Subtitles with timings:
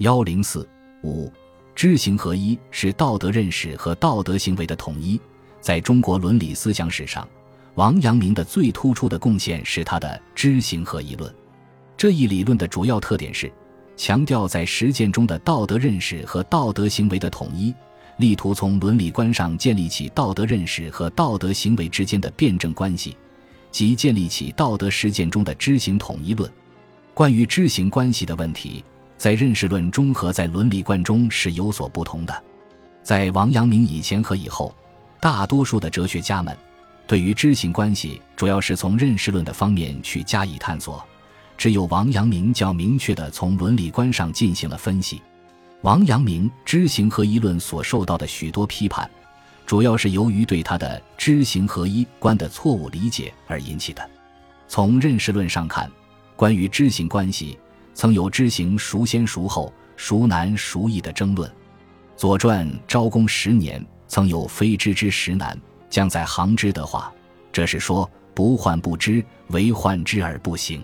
[0.00, 0.66] 幺零四
[1.02, 1.30] 五，
[1.74, 5.20] 知行合一是道德认识和道德行为的统一。
[5.60, 7.28] 在中国伦理思想史上，
[7.74, 11.30] 王阳明的最突出的贡献是他的知行合一论。
[11.98, 13.52] 这一理论的主要特点是
[13.94, 17.74] 强调在实践中的道德认识和道德行为的统一，
[18.16, 23.14] 力图从伦理观上建立起道德认识和道德行为之间的辩证关系，
[23.70, 26.50] 即建立起道德实践中的知行统一论。
[27.12, 28.82] 关于知行关系的问题。
[29.20, 32.42] 在认识论中和在伦理观中是有所不同的。
[33.02, 34.74] 在王阳明以前和以后，
[35.20, 36.56] 大多数的哲学家们
[37.06, 41.04] 对于知行关系主要是从认识论的方面去加以探索，
[41.58, 45.20] 只有王阳明较明确地从伦理观上进行了分析。
[45.82, 49.10] 王阳明知行合一论所受到的许多批判，
[49.66, 54.10] 主要是由于对他的知行合一观的错误理解而引起的。
[54.66, 55.90] 从认识论上看，
[56.36, 57.58] 关于知行关系。
[58.00, 61.46] 曾有知行孰先孰后、孰难孰易的争论，
[62.16, 65.54] 《左传》昭公十年曾有“非知之实难，
[65.90, 67.12] 将在行之”的话，
[67.52, 70.82] 这是说不患不知，唯患之而不行。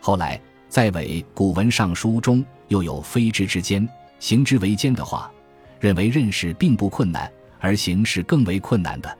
[0.00, 5.30] 后来在伪古文尚书中又有“非知之间，行之为坚”的话，
[5.78, 9.18] 认为认识并不困难，而行是更为困难的。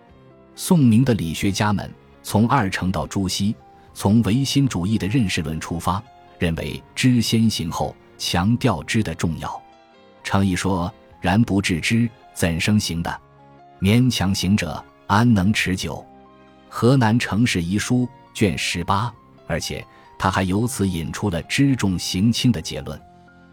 [0.57, 1.89] 宋明的理学家们
[2.25, 3.55] 从二程到朱熹，
[3.95, 6.03] 从唯心主义的认识论出发。
[6.41, 9.63] 认为知先行后，强调知的重要。
[10.25, 13.21] 程颐说：“然不治知，怎生行的？
[13.79, 15.97] 勉强行者，安能持久？”
[16.71, 19.13] 《河南城市遗书》卷十八。
[19.47, 19.85] 而且
[20.19, 22.99] 他还由此引出了知重行轻的结论。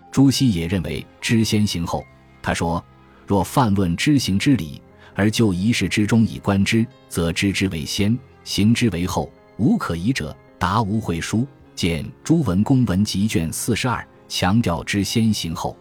[0.09, 2.01] 朱熹也认为知先行后。
[2.41, 2.81] 他说
[3.27, 4.81] ：“若泛论知行之理，
[5.13, 11.45] 而就一事之中以观之，则知之为先，行之为后，无可疑者。”答无会书。
[11.77, 15.77] 见《朱文公文集》卷四十二，强调知先行后，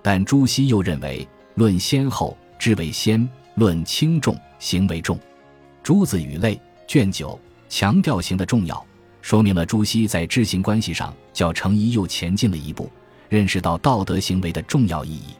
[0.00, 1.26] 但朱熹又认为
[1.56, 3.26] 论先后，知为先；
[3.56, 5.16] 论轻重，行为重。
[5.82, 6.54] 《朱子语类》
[6.86, 7.36] 卷九
[7.68, 8.86] 强调行的重要，
[9.20, 12.88] 说明了朱熹在知行关系上较程颐又前进了一步，
[13.28, 15.34] 认识到道德行为的重要意义。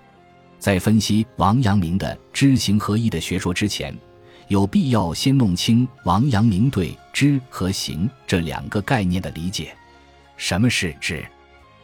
[0.58, 3.96] 在分析王阳明的知行合一的学说之前，
[4.48, 9.72] 有必要先弄清王阳明对知和行这两个概念的理解。
[10.42, 11.25] 什么是知？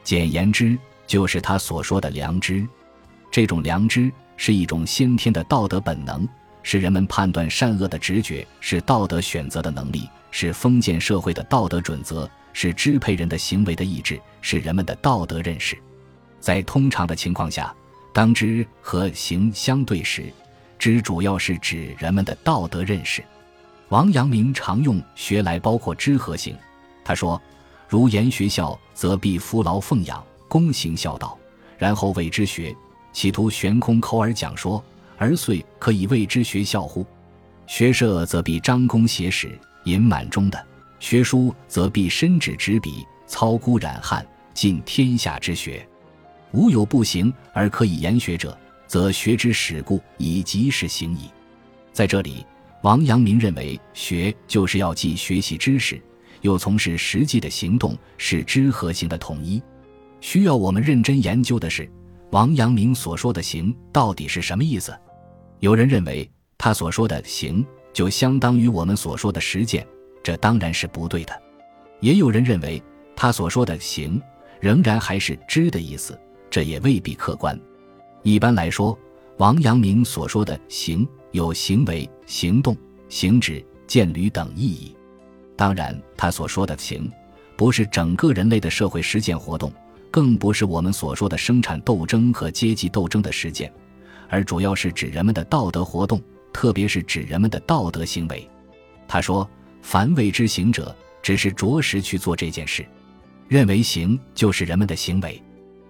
[0.02, 0.76] 简言之，
[1.06, 2.66] 就是他所说的良知。
[3.30, 6.28] 这种良知是一种先天的道德本能，
[6.64, 15.78] 是人们判断善恶的直觉，是道德选择的能力，是封建社会的道德准则，是支配人的行为的意志，是人们的道德认识。
[16.40, 17.72] 在通常的情况下，
[18.12, 20.32] 当知和行相对时，
[20.80, 23.22] 知主要是指人们的道德认识。
[23.90, 26.56] 王阳明常用学来包括知和行。
[27.04, 27.40] 他说。
[27.88, 31.38] 如言学校，则必夫劳奉养，躬行孝道，
[31.78, 32.76] 然后谓之学，
[33.14, 34.84] 企图悬空口耳讲说，
[35.16, 37.06] 而遂可以谓之学校乎？
[37.66, 40.58] 学社则必张弓挟矢，隐满中的；
[41.00, 45.86] 学书则必伸指执笔，操孤染汗，尽天下之学。
[46.52, 48.56] 无有不行而可以言学者，
[48.86, 51.30] 则学之始故，以及时行矣。
[51.92, 52.44] 在这里，
[52.82, 55.98] 王阳明认为，学就是要记学习知识。
[56.42, 59.62] 又从事实际的行动，是知和行的统一。
[60.20, 61.90] 需要我们认真研究的是，
[62.30, 64.92] 王阳明所说的“行”到底是什么意思？
[65.60, 69.86] 有人认为他所说的“行”就相当于我们所说的实践，
[70.22, 71.42] 这当然是不对的。
[72.00, 72.82] 也有人认为
[73.16, 74.20] 他所说的“行”
[74.60, 76.18] 仍然还是知的意思，
[76.50, 77.58] 这也未必客观。
[78.22, 78.98] 一般来说，
[79.38, 82.76] 王阳明所说的“行”有行为、行动、
[83.08, 84.96] 行止、见履等意义。
[85.58, 87.10] 当然，他所说的“行”，
[87.56, 89.72] 不是整个人类的社会实践活动，
[90.08, 93.72] 更不是我们所说的生产斗争和阶级斗争的实践，
[94.28, 98.48] 而主要是指人们的道德活动，特别是指人们的道德行为。
[99.08, 99.50] 他说
[99.82, 102.86] ：“凡谓之行者，只是着实去做这件事，
[103.48, 105.42] 认为行就是人们的行为。”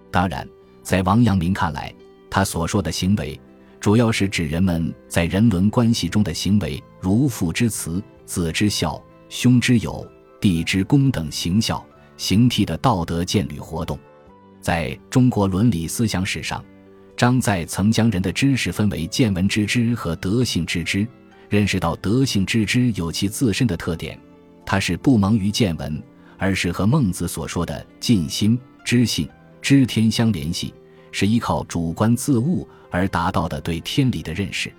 [0.09, 0.49] 当然，
[0.81, 1.93] 在王阳明看来，
[2.27, 3.39] 他所说的行为，
[3.79, 8.99] 主要是指人们在人伦关系中的行为，如父之慈、子之孝。
[9.29, 10.05] 兄之友、
[10.41, 11.85] 弟之恭等行孝、
[12.17, 13.97] 行悌的道德建律活动，
[14.59, 16.63] 在中国伦理思想史上，
[17.15, 21.07] 张载曾将人的知识分为见闻知之和德性知之。
[21.47, 24.19] 认识到德性知之有其自身的特点，
[24.65, 26.01] 它是不蒙于见闻，
[26.37, 29.27] 而是和孟子所说的尽心、知性、
[29.61, 30.73] 知天相联系，
[31.11, 34.71] 是依靠主观自悟而达到的对天理的认识。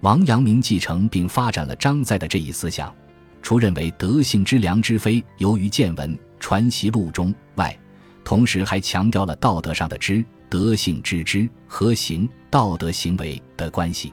[0.00, 2.94] 王阳明继承并发展了张载的这一思想。
[3.42, 7.76] 除认为德性之良之非由于见闻传习录中外，
[8.24, 14.12] 同时还强调了道德上的知德性之知和行道德行为的关系。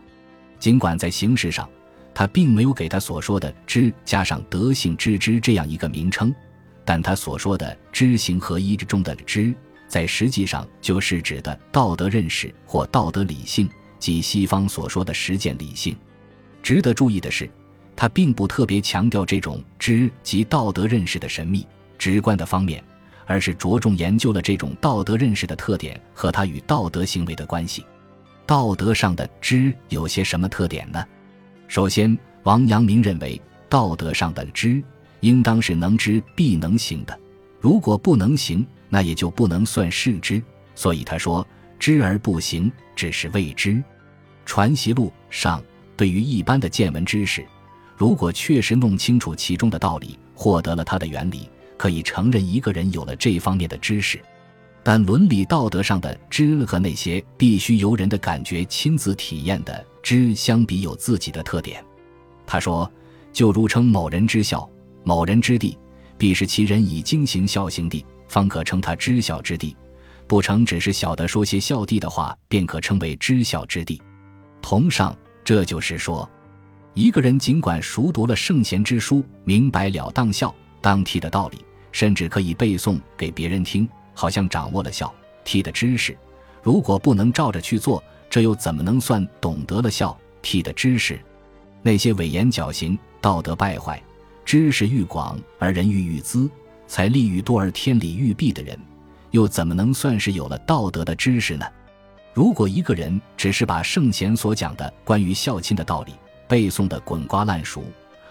[0.59, 1.69] 尽管在形式上，
[2.13, 6.33] 他并没有给他所说的知加上德性之知这样一个名称，
[6.83, 9.53] 但他所说的知行合一之中的知，
[9.87, 15.95] 在实际上就是指的道德认识或道德理性，即西方所说的实践理性。
[16.61, 17.49] 值得注意的是，
[17.99, 21.67] 他并不特别强调这种知及道德认识的神秘
[21.97, 22.81] 直观的方面，
[23.25, 27.85] 而是着重研究了这种道德认识的特点和它与道德行为的关系。
[28.45, 31.05] 道德上的知有些什么特点呢？
[31.67, 34.81] 首先，王阳明认为，道德上的知
[35.19, 37.19] 应当是能知必能行的。
[37.59, 40.41] 如果不能行，那也就不能算是知。
[40.73, 41.45] 所以他说
[41.77, 43.71] ：“知而不行，只是未知。”
[44.45, 45.61] 《传习录》上
[45.97, 47.45] 对于一般的见闻知识，
[47.99, 54.17] 如果确实弄清楚其中的道理，获得了它的原理，可以承认一个人有了这方面的知识。
[54.81, 61.83] 但伦理道德上的知和那些必须由人的感觉亲自体验的知相比，有自己的特点。
[62.47, 62.89] 他说
[63.33, 64.67] ：“就如称某人知孝，
[65.03, 65.77] 某人知地，
[66.17, 69.75] 必是其人已经行孝行地，方可称他知孝之地；
[70.25, 74.01] 不成，只是晓得说些孝地的话，便可称为知孝之地。”
[74.63, 75.13] 同上，
[75.43, 76.27] 这就是说，
[76.99, 81.63] 一个人尽管熟读了圣贤之书，明白了当孝当悌的道理，
[81.93, 83.87] 甚至可以背诵给别人听。
[84.13, 85.15] 好像掌握了孝
[85.45, 86.17] 悌的知识，
[86.61, 91.17] 如果不能照着去做，这又怎么能算懂得了孝悌的知识？
[91.81, 94.03] 那些伪言矫行、道德败坏、
[94.43, 96.51] 知识愈广而人欲愈资、
[96.85, 98.77] 财力愈多而天理愈弊的人，
[99.31, 101.65] 又怎么能算是有了道德的知识呢？
[102.33, 106.11] 如果一个人只是把圣贤所讲的关于孝亲的道理
[106.49, 107.83] 背诵的滚瓜烂熟，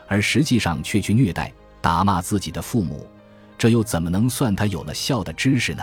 [0.08, 3.06] 而实际上却去虐待、打骂自己的父母，
[3.56, 5.82] 这又怎么能算他有了孝的知识呢？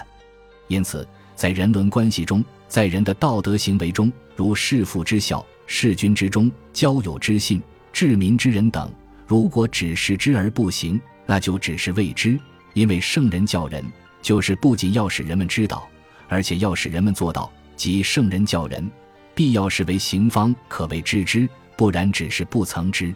[0.68, 7.62] 因此，在人伦关系中，在人的道德行为中，如弑父之孝、弑君之忠、交友之信、
[7.94, 8.92] 治民之仁等，
[9.26, 12.38] 如果只是知而不行，那就只是未知。
[12.74, 13.82] 因为圣人教人，
[14.22, 15.88] 就是不仅要使人们知道，
[16.28, 17.50] 而且要使人们做到。
[17.78, 18.90] 即圣人教人，
[19.34, 21.48] 必要是为行方，可谓知之；
[21.78, 23.14] 不然，只是不曾知。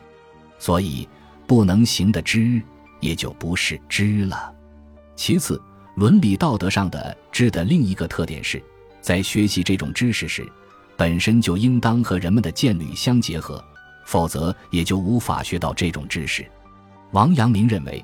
[0.58, 1.08] 所以，
[1.48, 2.62] 不能行的知。
[3.02, 4.54] 也就不是知了。
[5.16, 5.58] 其次，
[5.96, 8.62] 伦理道德上的知的另一个特点是，
[9.00, 10.46] 在学习这种知识时，
[10.98, 13.64] 本身就应当和人们的见履相结合，
[14.06, 16.46] 否则也就无法学到这种知识。
[17.12, 18.04] 王阳明认为，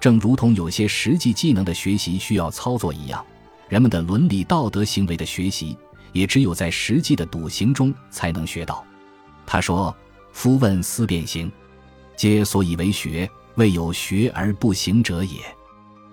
[0.00, 3.24] 正如同有些实际技能的学习需要操作一样，
[3.68, 5.78] 人们的伦理道德行为的学习，
[6.12, 8.84] 也只有在实际的笃行中才能学到。
[9.46, 9.94] 他说
[10.32, 11.50] ：“夫问思辨行，
[12.16, 15.38] 皆所以为学。”未有学而不行者也。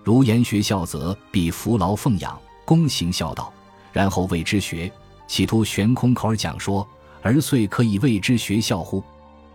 [0.04, 3.54] 如言学孝，则必服劳奉养，躬行孝道，
[3.94, 4.92] 然后谓之学，
[5.26, 6.86] 企图悬空口而讲说，
[7.22, 9.02] 而遂可以谓之学孝乎？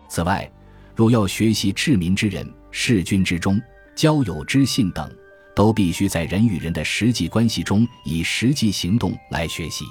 [0.08, 0.50] 此外，
[0.96, 3.60] 若要学习治民之仁、事君之忠、
[3.94, 5.14] 交友之信等，
[5.54, 9.84] 都必须在人与人的实际关系中，以实际行动来学习。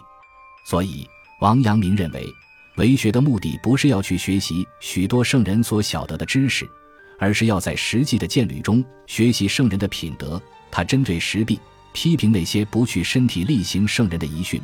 [0.66, 1.08] 所以，
[1.42, 2.26] 王阳明认为，
[2.76, 6.68] 为学的目的不是要去学习许多圣人所晓得的知识。
[7.20, 10.42] 而是要在实际的见履中学习圣人的品德。
[10.70, 11.58] 他针对时弊
[11.94, 14.60] 批评那些不去身体力行圣人的遗训，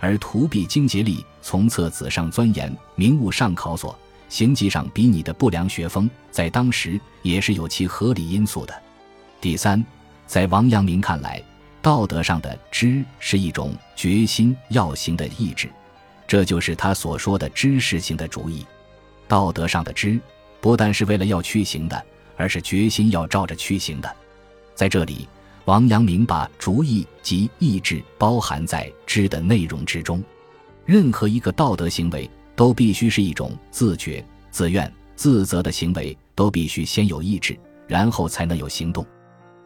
[0.00, 3.96] 而图避经节力，从册子上钻研，名物上考索，
[4.28, 8.74] 行迹上比拟的不良学风，在当时也是有其合理因素的。
[9.40, 9.84] 第三，
[10.26, 11.40] 在王阳明看来，
[11.80, 15.70] 道德上的知是一种决心要行的意志，
[16.30, 18.64] 这就是他所说的知识性的主意。
[19.26, 20.16] 道德上的知。
[20.60, 22.04] 不但是为了要去行的，
[22.36, 24.16] 而是决心要照着去行的。
[24.74, 25.26] 在这里，
[25.64, 30.22] 王阳明把主意及意志包含在知的内容之中。
[30.84, 37.58] 任何一个道德行为，都必须是一种自觉、自愿、自责的行为，都必须先有意志，
[37.88, 39.04] 然后才能有行动。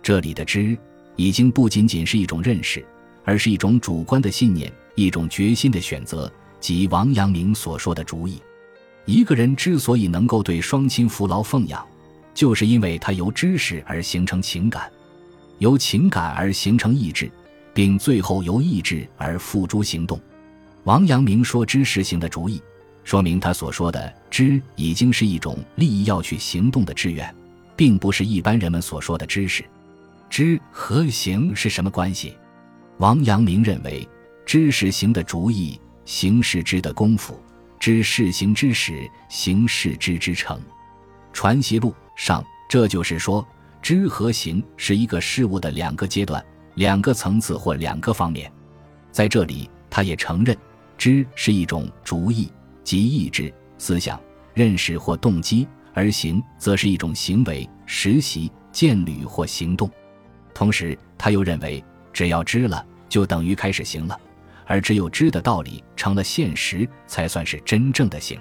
[0.01, 0.79] 这里的知，
[1.17, 2.87] 已经不仅仅是一种认识，
[3.25, 6.33] 而是一种主观的信念，一种决心的选择，
[6.65, 8.41] 即王阳明所说的主意。
[9.05, 11.87] 一个人之所以能够对双亲服劳奉养，
[12.33, 14.91] 就是因为他由知识而形成情感，
[15.59, 17.31] 由情感而形成意志，
[17.75, 20.19] 并最后由意志而付诸行动。
[20.85, 22.63] 王阳明说知实行的主意，
[23.03, 27.31] 说明他所说的知已经是一种利益要去行动的志愿，
[27.77, 29.63] 并不是一般人们所说的知识。
[30.31, 32.35] 知和行是什么关系？
[32.97, 34.09] 王阳明认为，
[34.47, 37.39] 知实行的主意，行是知的功夫。
[37.81, 40.59] 知事行之始，行事之之成。
[41.35, 43.47] 传习录上，这就是说，
[43.83, 46.43] 知和行是一个事物的两个阶段、
[46.77, 48.51] 两个层次或两个方面。
[49.13, 50.57] 在这里，他也承认，
[50.97, 52.51] 知是一种主意
[52.83, 54.19] 即意志、思想、
[54.55, 59.91] 认识或动机，而行则是一种行为、实习、见履或行动。
[60.55, 61.85] 同时，他又认为，
[62.15, 64.19] 只要知了，就等于开始行了，
[64.67, 68.39] 而只有知的道理成了现实，才算是真正的行。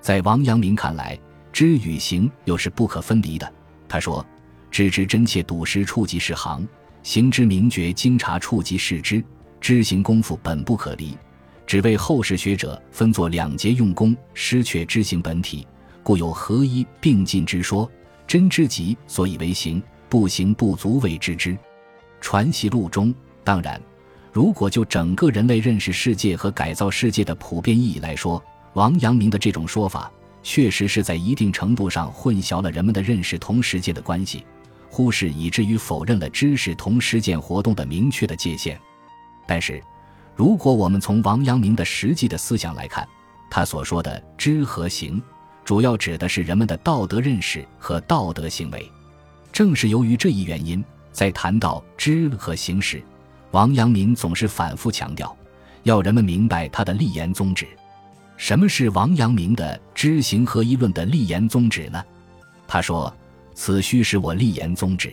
[0.00, 1.18] 在王阳明看来，
[1.52, 3.52] 知与行又是不可分离的。
[3.88, 4.24] 他说
[4.70, 6.62] ：“知之真切笃实，触即是行；
[7.02, 9.22] 行之明觉精察，触即是知。
[9.60, 11.16] 知行功夫本不可离，
[11.66, 15.66] 只为后世学者分作两节用功，失却知行本体，
[16.02, 17.90] 故有合一并进之说。
[18.26, 21.52] 真知极，所以为行；不行不足为知之。”
[22.20, 23.12] 《传习录》中，
[23.42, 23.80] 当然，
[24.38, 28.40] 如果就整个人类认识世界和改造世界的普遍意义来说，
[28.74, 30.08] 王阳明的这种说法。
[30.44, 34.46] 确实是在一定程度上混淆了人们的认识同世界的关系，
[34.88, 38.78] 忽视以至于否认了知识同实践活动的明确的界限。
[39.44, 39.82] 但是，
[40.36, 43.04] 如果我们从王阳明的实际的思想来看，
[43.50, 45.20] 他所说的知和行，
[45.64, 48.88] 主要指的是人们的道德认识和道德行为。
[49.50, 53.02] 正是由于这一原因，在谈到知和行时，
[53.52, 55.34] 王阳明总是反复强调，
[55.84, 57.66] 要人们明白他的立言宗旨。
[58.36, 62.04] 什么是王阳明的知行合一论的立言宗旨呢？
[62.66, 63.12] 他说
[63.54, 65.12] ：“此须是我立言宗旨。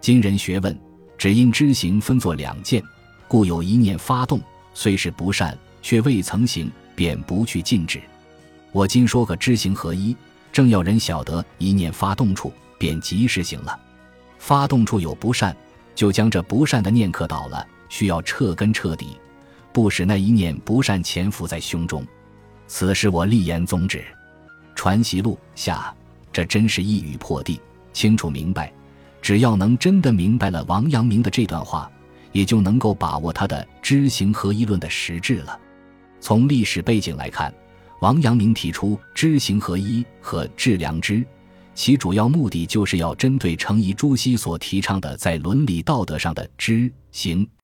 [0.00, 0.78] 今人学问，
[1.18, 2.82] 只因知行分作两件，
[3.26, 4.40] 故有一念发动，
[4.72, 8.00] 虽是不善，却未曾行，便不去禁止。
[8.72, 10.16] 我今说个知行合一，
[10.52, 13.78] 正要人晓得一念发动处，便及时行了。
[14.38, 15.54] 发动处有不善，
[15.96, 19.18] 就将这不善的念克倒了，需要彻根彻底，
[19.72, 22.06] 不使那一念不善潜伏在胸中。”
[22.68, 23.98] 此是我立言宗旨，
[24.74, 25.94] 《传习录》下，
[26.32, 27.60] 这真是一语破地，
[27.92, 28.72] 清楚明白。
[29.22, 31.90] 只要能真的明白了王阳明的这段话，
[32.32, 35.58] 也就能够把握他的知行合一论的实质了。
[36.20, 37.52] 从历史背景来看，
[38.00, 41.24] 王阳明提出知行合一和致良知，
[41.76, 47.46] 其主要目的就是要针对程颐、朱熹所提倡的在伦理道德上的知行。